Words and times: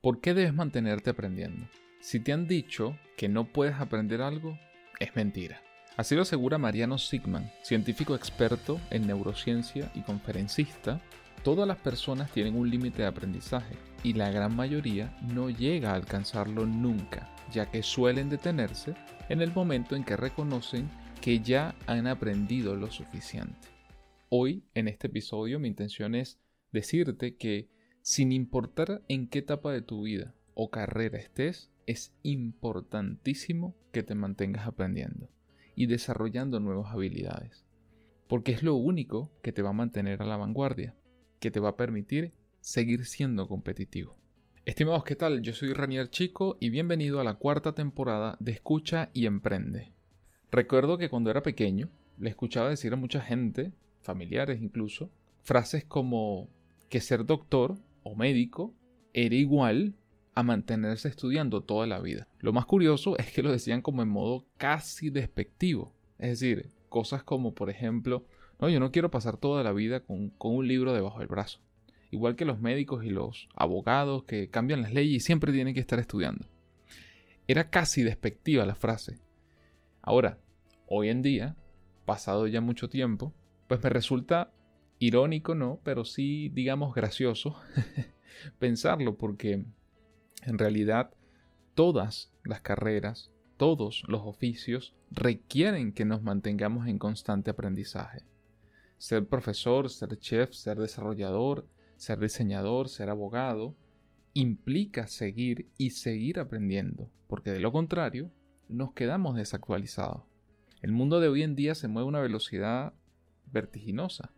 ¿Por 0.00 0.20
qué 0.20 0.32
debes 0.32 0.54
mantenerte 0.54 1.10
aprendiendo? 1.10 1.66
Si 2.00 2.20
te 2.20 2.32
han 2.32 2.46
dicho 2.46 2.96
que 3.16 3.28
no 3.28 3.52
puedes 3.52 3.74
aprender 3.74 4.22
algo, 4.22 4.56
es 5.00 5.16
mentira. 5.16 5.60
Así 5.96 6.14
lo 6.14 6.22
asegura 6.22 6.56
Mariano 6.56 6.98
Sigman, 6.98 7.50
científico 7.64 8.14
experto 8.14 8.80
en 8.90 9.08
neurociencia 9.08 9.90
y 9.96 10.02
conferencista. 10.02 11.00
Todas 11.42 11.66
las 11.66 11.78
personas 11.78 12.30
tienen 12.30 12.54
un 12.54 12.70
límite 12.70 13.02
de 13.02 13.08
aprendizaje 13.08 13.74
y 14.04 14.12
la 14.12 14.30
gran 14.30 14.54
mayoría 14.54 15.18
no 15.34 15.50
llega 15.50 15.90
a 15.90 15.96
alcanzarlo 15.96 16.64
nunca, 16.64 17.34
ya 17.50 17.68
que 17.68 17.82
suelen 17.82 18.30
detenerse 18.30 18.94
en 19.28 19.42
el 19.42 19.52
momento 19.52 19.96
en 19.96 20.04
que 20.04 20.16
reconocen 20.16 20.88
que 21.20 21.40
ya 21.40 21.74
han 21.88 22.06
aprendido 22.06 22.76
lo 22.76 22.92
suficiente. 22.92 23.66
Hoy, 24.28 24.62
en 24.74 24.86
este 24.86 25.08
episodio, 25.08 25.58
mi 25.58 25.66
intención 25.66 26.14
es 26.14 26.38
decirte 26.70 27.34
que 27.34 27.76
sin 28.08 28.32
importar 28.32 29.02
en 29.08 29.28
qué 29.28 29.40
etapa 29.40 29.70
de 29.70 29.82
tu 29.82 30.04
vida 30.04 30.32
o 30.54 30.70
carrera 30.70 31.18
estés, 31.18 31.70
es 31.84 32.14
importantísimo 32.22 33.76
que 33.92 34.02
te 34.02 34.14
mantengas 34.14 34.66
aprendiendo 34.66 35.28
y 35.74 35.84
desarrollando 35.84 36.58
nuevas 36.58 36.90
habilidades. 36.90 37.66
Porque 38.26 38.52
es 38.52 38.62
lo 38.62 38.76
único 38.76 39.30
que 39.42 39.52
te 39.52 39.60
va 39.60 39.70
a 39.70 39.74
mantener 39.74 40.22
a 40.22 40.24
la 40.24 40.38
vanguardia, 40.38 40.94
que 41.38 41.50
te 41.50 41.60
va 41.60 41.68
a 41.68 41.76
permitir 41.76 42.32
seguir 42.62 43.04
siendo 43.04 43.46
competitivo. 43.46 44.16
Estimados, 44.64 45.04
¿qué 45.04 45.14
tal? 45.14 45.42
Yo 45.42 45.52
soy 45.52 45.74
Ranier 45.74 46.08
Chico 46.08 46.56
y 46.60 46.70
bienvenido 46.70 47.20
a 47.20 47.24
la 47.24 47.34
cuarta 47.34 47.74
temporada 47.74 48.38
de 48.40 48.52
Escucha 48.52 49.10
y 49.12 49.26
Emprende. 49.26 49.92
Recuerdo 50.50 50.96
que 50.96 51.10
cuando 51.10 51.30
era 51.30 51.42
pequeño 51.42 51.90
le 52.16 52.30
escuchaba 52.30 52.70
decir 52.70 52.90
a 52.94 52.96
mucha 52.96 53.20
gente, 53.20 53.74
familiares 54.00 54.62
incluso, 54.62 55.10
frases 55.42 55.84
como 55.84 56.48
que 56.88 57.02
ser 57.02 57.26
doctor 57.26 57.76
o 58.02 58.14
médico 58.14 58.74
era 59.12 59.34
igual 59.34 59.94
a 60.34 60.42
mantenerse 60.42 61.08
estudiando 61.08 61.62
toda 61.62 61.86
la 61.86 62.00
vida. 62.00 62.28
Lo 62.38 62.52
más 62.52 62.66
curioso 62.66 63.18
es 63.18 63.32
que 63.32 63.42
lo 63.42 63.50
decían 63.50 63.82
como 63.82 64.02
en 64.02 64.08
modo 64.08 64.46
casi 64.56 65.10
despectivo. 65.10 65.92
Es 66.18 66.40
decir, 66.40 66.70
cosas 66.88 67.24
como, 67.24 67.54
por 67.54 67.70
ejemplo, 67.70 68.24
no, 68.60 68.68
yo 68.68 68.80
no 68.80 68.92
quiero 68.92 69.10
pasar 69.10 69.36
toda 69.36 69.62
la 69.62 69.72
vida 69.72 70.00
con, 70.00 70.30
con 70.30 70.54
un 70.54 70.68
libro 70.68 70.92
debajo 70.92 71.18
del 71.18 71.28
brazo. 71.28 71.60
Igual 72.10 72.36
que 72.36 72.44
los 72.44 72.60
médicos 72.60 73.04
y 73.04 73.10
los 73.10 73.48
abogados 73.54 74.24
que 74.24 74.48
cambian 74.48 74.82
las 74.82 74.92
leyes 74.92 75.16
y 75.16 75.20
siempre 75.20 75.52
tienen 75.52 75.74
que 75.74 75.80
estar 75.80 75.98
estudiando. 75.98 76.46
Era 77.46 77.70
casi 77.70 78.02
despectiva 78.02 78.64
la 78.64 78.74
frase. 78.74 79.18
Ahora, 80.02 80.38
hoy 80.86 81.08
en 81.08 81.22
día, 81.22 81.56
pasado 82.04 82.46
ya 82.46 82.60
mucho 82.60 82.88
tiempo, 82.88 83.34
pues 83.66 83.82
me 83.82 83.90
resulta 83.90 84.52
irónico, 84.98 85.54
¿no? 85.54 85.80
Pero 85.84 86.04
sí, 86.04 86.48
digamos, 86.50 86.94
gracioso 86.94 87.56
pensarlo, 88.58 89.16
porque 89.16 89.64
en 90.42 90.58
realidad 90.58 91.10
todas 91.74 92.32
las 92.44 92.60
carreras, 92.60 93.30
todos 93.56 94.02
los 94.08 94.22
oficios 94.24 94.94
requieren 95.10 95.92
que 95.92 96.04
nos 96.04 96.22
mantengamos 96.22 96.86
en 96.88 96.98
constante 96.98 97.50
aprendizaje. 97.50 98.22
Ser 98.98 99.26
profesor, 99.26 99.90
ser 99.90 100.18
chef, 100.18 100.52
ser 100.52 100.78
desarrollador, 100.78 101.66
ser 101.96 102.18
diseñador, 102.18 102.88
ser 102.88 103.10
abogado, 103.10 103.74
implica 104.34 105.06
seguir 105.06 105.68
y 105.78 105.90
seguir 105.90 106.38
aprendiendo, 106.38 107.10
porque 107.26 107.50
de 107.50 107.60
lo 107.60 107.72
contrario, 107.72 108.30
nos 108.68 108.92
quedamos 108.92 109.36
desactualizados. 109.36 110.22
El 110.80 110.92
mundo 110.92 111.18
de 111.20 111.28
hoy 111.28 111.42
en 111.42 111.56
día 111.56 111.74
se 111.74 111.88
mueve 111.88 112.06
a 112.06 112.08
una 112.08 112.20
velocidad 112.20 112.92
vertiginosa 113.50 114.32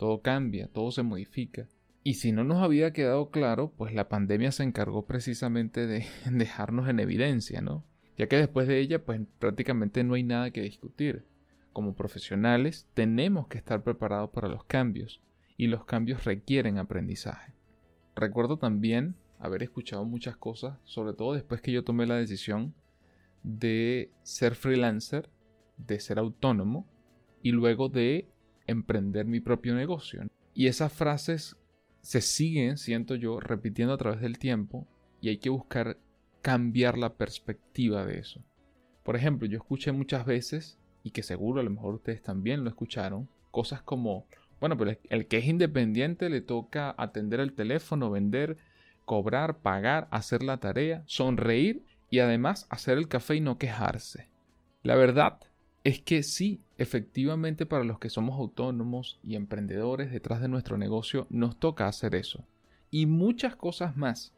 todo 0.00 0.22
cambia, 0.22 0.66
todo 0.66 0.90
se 0.92 1.02
modifica. 1.02 1.68
Y 2.02 2.14
si 2.14 2.32
no 2.32 2.42
nos 2.42 2.62
había 2.62 2.94
quedado 2.94 3.30
claro, 3.30 3.70
pues 3.76 3.92
la 3.92 4.08
pandemia 4.08 4.50
se 4.50 4.62
encargó 4.62 5.04
precisamente 5.04 5.86
de 5.86 6.06
dejarnos 6.30 6.88
en 6.88 7.00
evidencia, 7.00 7.60
¿no? 7.60 7.84
Ya 8.16 8.26
que 8.26 8.36
después 8.36 8.66
de 8.66 8.80
ella, 8.80 9.04
pues 9.04 9.20
prácticamente 9.38 10.02
no 10.02 10.14
hay 10.14 10.22
nada 10.22 10.52
que 10.52 10.62
discutir. 10.62 11.26
Como 11.74 11.94
profesionales, 11.94 12.88
tenemos 12.94 13.46
que 13.48 13.58
estar 13.58 13.82
preparados 13.82 14.30
para 14.30 14.48
los 14.48 14.64
cambios, 14.64 15.20
y 15.58 15.66
los 15.66 15.84
cambios 15.84 16.24
requieren 16.24 16.78
aprendizaje. 16.78 17.52
Recuerdo 18.16 18.56
también 18.56 19.16
haber 19.38 19.62
escuchado 19.62 20.06
muchas 20.06 20.34
cosas, 20.38 20.78
sobre 20.84 21.12
todo 21.12 21.34
después 21.34 21.60
que 21.60 21.72
yo 21.72 21.84
tomé 21.84 22.06
la 22.06 22.16
decisión 22.16 22.72
de 23.42 24.10
ser 24.22 24.54
freelancer, 24.54 25.28
de 25.76 26.00
ser 26.00 26.18
autónomo, 26.18 26.86
y 27.42 27.52
luego 27.52 27.90
de 27.90 28.30
emprender 28.70 29.26
mi 29.26 29.40
propio 29.40 29.74
negocio. 29.74 30.26
Y 30.54 30.66
esas 30.66 30.92
frases 30.92 31.56
se 32.00 32.20
siguen, 32.20 32.78
siento 32.78 33.14
yo, 33.14 33.40
repitiendo 33.40 33.94
a 33.94 33.98
través 33.98 34.20
del 34.20 34.38
tiempo 34.38 34.86
y 35.20 35.28
hay 35.28 35.38
que 35.38 35.50
buscar 35.50 35.98
cambiar 36.42 36.96
la 36.96 37.14
perspectiva 37.14 38.04
de 38.04 38.18
eso. 38.18 38.42
Por 39.02 39.16
ejemplo, 39.16 39.46
yo 39.46 39.58
escuché 39.58 39.92
muchas 39.92 40.24
veces, 40.24 40.78
y 41.02 41.10
que 41.10 41.22
seguro 41.22 41.60
a 41.60 41.64
lo 41.64 41.70
mejor 41.70 41.94
ustedes 41.94 42.22
también 42.22 42.64
lo 42.64 42.70
escucharon, 42.70 43.28
cosas 43.50 43.82
como, 43.82 44.26
bueno, 44.60 44.76
pero 44.76 44.96
el 45.08 45.26
que 45.26 45.38
es 45.38 45.46
independiente 45.46 46.30
le 46.30 46.40
toca 46.40 46.94
atender 46.96 47.40
el 47.40 47.52
teléfono, 47.52 48.10
vender, 48.10 48.56
cobrar, 49.04 49.58
pagar, 49.58 50.08
hacer 50.10 50.42
la 50.42 50.58
tarea, 50.58 51.02
sonreír 51.06 51.84
y 52.10 52.20
además 52.20 52.66
hacer 52.70 52.98
el 52.98 53.08
café 53.08 53.36
y 53.36 53.40
no 53.40 53.58
quejarse. 53.58 54.28
La 54.82 54.94
verdad 54.94 55.40
es 55.84 56.00
que 56.00 56.22
sí, 56.22 56.60
efectivamente 56.80 57.66
para 57.66 57.84
los 57.84 57.98
que 57.98 58.08
somos 58.08 58.38
autónomos 58.38 59.20
y 59.22 59.36
emprendedores 59.36 60.10
detrás 60.10 60.40
de 60.40 60.48
nuestro 60.48 60.78
negocio 60.78 61.26
nos 61.28 61.58
toca 61.60 61.86
hacer 61.86 62.14
eso. 62.14 62.46
Y 62.90 63.04
muchas 63.04 63.54
cosas 63.54 63.98
más. 63.98 64.32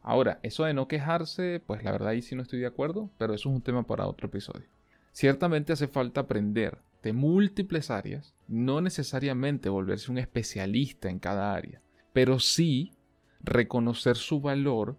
Ahora, 0.00 0.40
eso 0.42 0.64
de 0.64 0.72
no 0.72 0.88
quejarse, 0.88 1.62
pues 1.66 1.84
la 1.84 1.92
verdad 1.92 2.08
ahí 2.08 2.22
sí 2.22 2.34
no 2.34 2.40
estoy 2.40 2.60
de 2.60 2.66
acuerdo, 2.66 3.10
pero 3.18 3.34
eso 3.34 3.50
es 3.50 3.54
un 3.54 3.60
tema 3.60 3.86
para 3.86 4.06
otro 4.06 4.28
episodio. 4.28 4.66
Ciertamente 5.12 5.74
hace 5.74 5.86
falta 5.86 6.22
aprender 6.22 6.78
de 7.02 7.12
múltiples 7.12 7.90
áreas, 7.90 8.34
no 8.48 8.80
necesariamente 8.80 9.68
volverse 9.68 10.10
un 10.10 10.16
especialista 10.16 11.10
en 11.10 11.18
cada 11.18 11.54
área, 11.54 11.82
pero 12.14 12.40
sí 12.40 12.94
reconocer 13.42 14.16
su 14.16 14.40
valor 14.40 14.96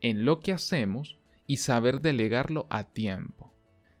en 0.00 0.24
lo 0.24 0.40
que 0.40 0.54
hacemos 0.54 1.18
y 1.46 1.58
saber 1.58 2.00
delegarlo 2.00 2.66
a 2.70 2.84
tiempo. 2.84 3.52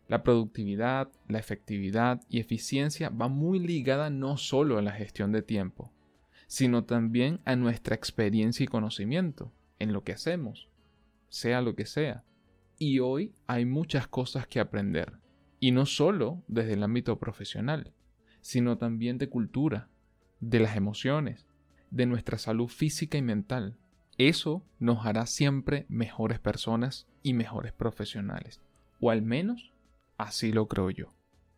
La 0.08 0.22
productividad, 0.22 1.10
la 1.26 1.38
efectividad 1.38 2.22
y 2.28 2.38
eficiencia 2.38 3.10
va 3.10 3.28
muy 3.28 3.58
ligada 3.58 4.08
no 4.08 4.36
solo 4.36 4.78
a 4.78 4.82
la 4.82 4.92
gestión 4.92 5.32
de 5.32 5.42
tiempo, 5.42 5.92
sino 6.46 6.84
también 6.84 7.40
a 7.44 7.56
nuestra 7.56 7.96
experiencia 7.96 8.64
y 8.64 8.68
conocimiento 8.68 9.52
en 9.78 9.92
lo 9.92 10.04
que 10.04 10.12
hacemos, 10.12 10.68
sea 11.28 11.60
lo 11.60 11.74
que 11.74 11.86
sea. 11.86 12.22
Y 12.78 13.00
hoy 13.00 13.34
hay 13.46 13.64
muchas 13.64 14.06
cosas 14.06 14.46
que 14.46 14.60
aprender, 14.60 15.14
y 15.58 15.72
no 15.72 15.86
solo 15.86 16.42
desde 16.46 16.74
el 16.74 16.84
ámbito 16.84 17.18
profesional, 17.18 17.92
sino 18.40 18.78
también 18.78 19.18
de 19.18 19.28
cultura, 19.28 19.88
de 20.38 20.60
las 20.60 20.76
emociones, 20.76 21.46
de 21.90 22.06
nuestra 22.06 22.38
salud 22.38 22.68
física 22.68 23.18
y 23.18 23.22
mental. 23.22 23.76
Eso 24.18 24.62
nos 24.78 25.04
hará 25.04 25.26
siempre 25.26 25.84
mejores 25.88 26.38
personas 26.38 27.08
y 27.22 27.34
mejores 27.34 27.72
profesionales, 27.72 28.60
o 29.00 29.10
al 29.10 29.22
menos 29.22 29.72
Así 30.16 30.52
lo 30.52 30.66
creo 30.66 30.90
yo. 30.90 31.12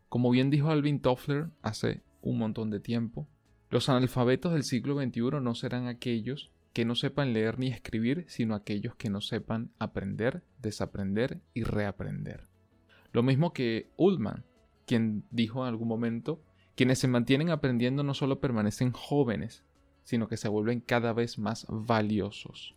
Como 0.09 0.31
bien 0.31 0.51
dijo 0.51 0.71
Alvin 0.71 1.01
Toffler 1.01 1.51
hace 1.63 2.03
un 2.23 2.39
montón 2.39 2.71
de 2.71 2.81
tiempo, 2.81 3.29
los 3.71 3.89
analfabetos 3.89 4.53
del 4.53 4.65
siglo 4.65 5.01
XXI 5.01 5.41
no 5.43 5.55
serán 5.55 5.87
aquellos 5.87 6.51
que 6.73 6.85
no 6.85 6.95
sepan 6.95 7.33
leer 7.33 7.59
ni 7.59 7.69
escribir, 7.69 8.25
sino 8.29 8.55
aquellos 8.55 8.95
que 8.95 9.11
no 9.11 9.21
sepan 9.21 9.71
aprender, 9.79 10.43
desaprender 10.61 11.41
y 11.53 11.65
reaprender. 11.65 12.49
Lo 13.13 13.23
mismo 13.23 13.53
que 13.53 13.91
Ullman, 13.97 14.45
quien 14.87 15.25
dijo 15.31 15.63
en 15.63 15.69
algún 15.69 15.89
momento, 15.89 16.43
quienes 16.77 16.99
se 16.99 17.09
mantienen 17.09 17.51
aprendiendo 17.51 18.03
no 18.03 18.15
solo 18.15 18.41
permanecen 18.41 18.93
jóvenes, 18.93 19.65
sino 20.05 20.29
que 20.29 20.37
se 20.37 20.49
vuelven 20.49 20.81
cada 20.81 21.13
vez 21.13 21.39
más 21.39 21.67
valiosos. 21.69 22.75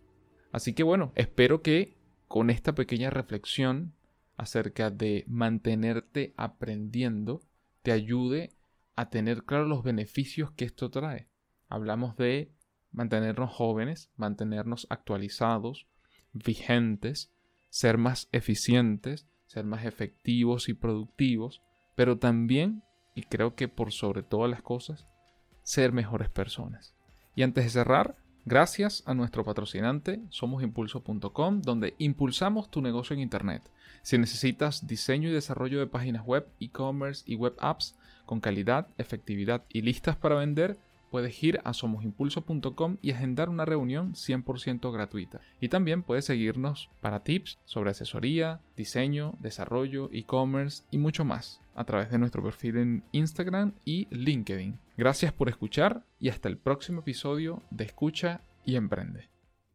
Así 0.52 0.74
que 0.74 0.84
bueno, 0.84 1.12
espero 1.16 1.62
que 1.62 1.96
con 2.28 2.50
esta 2.50 2.74
pequeña 2.74 3.10
reflexión 3.10 3.94
acerca 4.42 4.90
de 4.90 5.24
mantenerte 5.28 6.34
aprendiendo 6.36 7.44
te 7.84 7.92
ayude 7.92 8.56
a 8.96 9.12
tener 9.12 9.44
claro 9.44 9.66
los 9.66 9.84
beneficios 9.84 10.52
que 10.52 10.66
esto 10.66 10.90
trae. 10.90 11.30
Hablamos 11.70 12.18
de 12.18 12.52
mantenernos 12.92 13.52
jóvenes, 13.52 14.10
mantenernos 14.18 14.88
actualizados, 14.90 15.86
vigentes, 16.34 17.32
ser 17.70 18.00
más 18.00 18.30
eficientes, 18.32 19.28
ser 19.46 19.66
más 19.66 19.86
efectivos 19.86 20.70
y 20.70 20.74
productivos, 20.74 21.62
pero 21.96 22.18
también, 22.18 22.84
y 23.14 23.22
creo 23.22 23.54
que 23.54 23.68
por 23.68 23.92
sobre 23.92 24.24
todas 24.24 24.50
las 24.50 24.64
cosas, 24.64 25.06
ser 25.62 25.92
mejores 25.92 26.32
personas. 26.32 26.96
Y 27.36 27.44
antes 27.44 27.66
de 27.66 27.70
cerrar, 27.70 28.18
Gracias 28.46 29.04
a 29.06 29.14
nuestro 29.14 29.44
patrocinante, 29.44 30.20
somosimpulso.com, 30.30 31.62
donde 31.62 31.94
impulsamos 32.00 32.72
tu 32.72 32.82
negocio 32.82 33.14
en 33.14 33.20
Internet. 33.20 33.62
Si 34.02 34.18
necesitas 34.18 34.88
diseño 34.88 35.30
y 35.30 35.32
desarrollo 35.32 35.80
de 35.80 35.86
páginas 35.86 36.26
web, 36.26 36.48
e-commerce 36.60 37.24
y 37.28 37.36
web 37.36 37.54
apps 37.60 37.96
con 38.26 38.40
calidad, 38.40 38.88
efectividad 38.98 39.64
y 39.70 39.84
listas 39.84 40.16
para 40.16 40.36
vender, 40.36 40.78
puedes 41.12 41.44
ir 41.44 41.60
a 41.66 41.74
somosimpulso.com 41.74 42.98
y 43.04 43.12
agendar 43.12 43.50
una 43.50 43.66
reunión 43.66 44.14
100% 44.14 44.92
gratuita. 44.92 45.42
Y 45.60 45.68
también 45.68 46.02
puedes 46.02 46.26
seguirnos 46.26 46.90
para 47.00 47.24
tips 47.24 47.60
sobre 47.66 47.92
asesoría, 47.92 48.60
diseño, 48.76 49.36
desarrollo, 49.40 50.10
e-commerce 50.14 50.84
y 50.90 50.98
mucho 50.98 51.26
más 51.26 51.60
a 51.76 51.84
través 51.84 52.10
de 52.10 52.18
nuestro 52.18 52.42
perfil 52.42 52.78
en 52.78 53.04
Instagram 53.12 53.74
y 53.86 54.08
LinkedIn. 54.10 54.80
Gracias 55.02 55.34
por 55.34 55.50
escuchar 55.50 56.06
y 56.20 56.30
hasta 56.30 56.48
el 56.48 56.60
próximo 56.60 57.00
episodio 57.00 57.64
de 57.72 57.86
Escucha 57.86 58.42
y 58.64 58.76
Emprende. 58.76 59.31